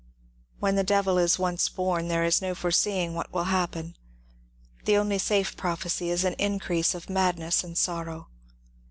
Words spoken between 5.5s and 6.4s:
prophecy is an